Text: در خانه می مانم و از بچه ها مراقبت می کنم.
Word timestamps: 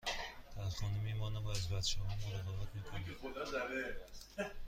در 0.55 0.69
خانه 0.69 0.99
می 1.03 1.13
مانم 1.13 1.43
و 1.45 1.49
از 1.49 1.69
بچه 1.69 1.99
ها 2.01 2.05
مراقبت 2.05 2.75
می 2.75 3.15
کنم. 3.15 3.35